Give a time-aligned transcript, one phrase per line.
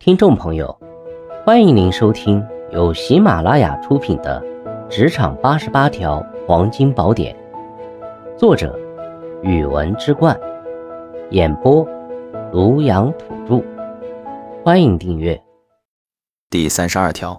[0.00, 0.78] 听众朋友，
[1.44, 4.40] 欢迎您收听由喜马拉雅出品的
[4.88, 7.36] 《职场八十八条黄金宝典》，
[8.38, 8.78] 作者：
[9.42, 10.38] 语文之冠，
[11.30, 11.84] 演播：
[12.52, 13.60] 庐阳土著。
[14.64, 15.38] 欢迎订阅。
[16.48, 17.38] 第三十二条，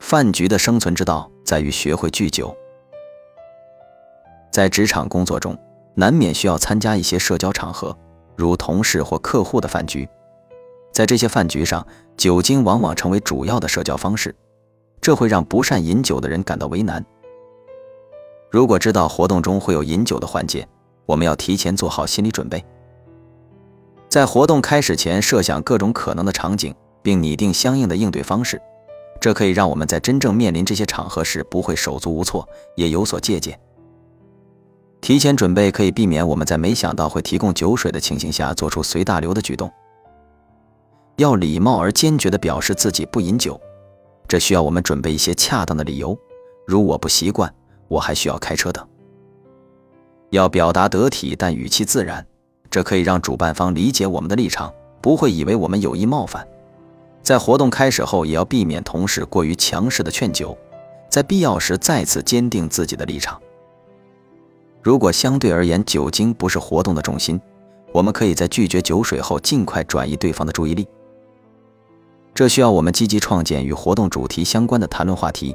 [0.00, 2.56] 饭局的生存之道在于学会聚酒。
[4.50, 5.54] 在职场工作中，
[5.94, 7.94] 难免需要参加一些社交场合，
[8.34, 10.08] 如同事或客户的饭局。
[10.92, 14.34] 在这些饭局上，酒精往往成为主要的社交方式，
[15.00, 17.04] 这会让不善饮酒的人感到为难。
[18.50, 20.68] 如果知道活动中会有饮酒的环节，
[21.06, 22.62] 我们要提前做好心理准备。
[24.08, 28.60] 在活动开始前，设想各种可能的场景，并拟定相应的应对方式，
[29.18, 33.58] 这可以让我们在真正面临这些场合时不会手足无措，也有所借鉴。
[35.00, 39.72] 提前准备可以避免我们在没想到会提供酒水的情形下做出随大流的举动。
[41.16, 43.60] 要礼貌而坚决地表示自己不饮酒，
[44.26, 46.18] 这需要我们准备一些恰当的理由，
[46.66, 47.52] 如我不习惯，
[47.88, 48.86] 我还需要开车等。
[50.30, 52.26] 要表达得体但语气自然，
[52.70, 56.46] 这可以让主办方理解我们的立场，不会以为我们有意冒犯。
[57.22, 60.56] 在活动开始后，也要避免同事过于强势的劝酒，
[61.10, 63.40] 在必要时再次坚定自己的立场。
[64.80, 67.38] 如果相对而言酒精不是活动的重心，
[67.92, 70.88] 我们可以在拒绝酒水后尽快转移对方的注意力。
[72.34, 75.54] 这需要我们积极创建与活动主题相关的谈论话题，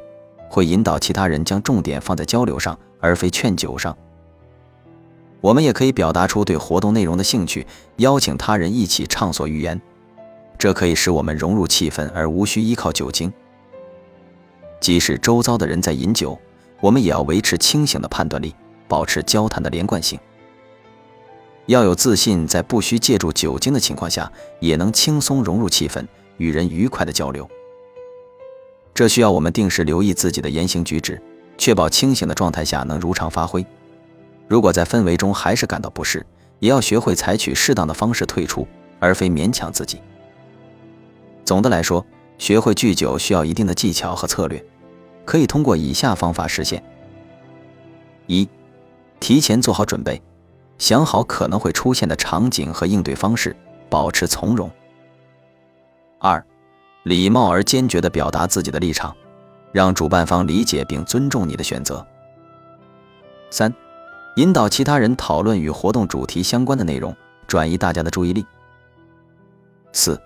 [0.50, 3.98] 会引导其他人将重点放在交流上，而非劝酒上。
[5.42, 7.66] 我们也可以表达出对活动内容的兴趣，
[7.98, 9.80] 邀请他人一起畅所欲言，
[10.58, 13.32] 这可以使我们融入气氛而无需依靠酒精。
[14.80, 16.38] 即使周遭的人在饮酒，
[16.80, 18.54] 我们也要维持清醒的判断力，
[18.88, 20.20] 保持交谈的连贯性。
[21.66, 26.06] 要有自信，在不需借助酒精的情况下，也能轻松融入气氛。
[26.38, 27.48] 与人愉快的交流，
[28.94, 31.22] 这需要我们定时留意自己的言行举止，
[31.58, 33.66] 确保清醒的状态下能如常发挥。
[34.48, 36.26] 如果在氛围中还是感到不适，
[36.60, 38.68] 也要学会采取适当的方式退出，
[39.00, 40.02] 而非勉强自己。
[41.44, 42.06] 总的来说，
[42.38, 44.64] 学会拒酒需要一定的技巧和策略，
[45.26, 46.84] 可以通过以下方法实现：
[48.28, 48.48] 一、
[49.20, 50.22] 提前做好准备，
[50.78, 53.56] 想好可能会出现的场景和应对方式，
[53.90, 54.70] 保持从容。
[56.20, 56.44] 二，
[57.04, 59.16] 礼貌而坚决地表达自己的立场，
[59.72, 62.06] 让主办方理解并尊重你的选择。
[63.50, 63.74] 三，
[64.36, 67.16] 引导其他人讨论与活动主题相关的内容，
[67.48, 68.46] 转移大家的注意力。
[69.94, 70.20] 四，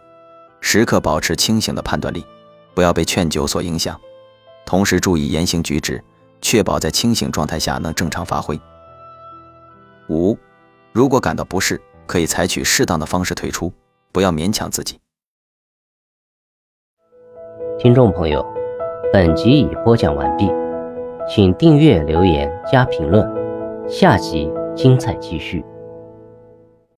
[0.60, 2.26] 时刻保持清醒的判断力，
[2.74, 4.00] 不要被劝酒所影响，
[4.66, 6.04] 同时注意言行举止，
[6.42, 8.60] 确保在清醒状态下能正常发挥。
[10.10, 10.38] 五，
[10.94, 13.72] 如果感到不适，可以采取适当的方式退出，
[14.12, 15.00] 不要勉强自己。
[17.82, 18.46] 听众朋友，
[19.12, 20.48] 本集已播讲完毕，
[21.28, 23.28] 请订阅、留言、加评论，
[23.88, 25.66] 下集精彩继续。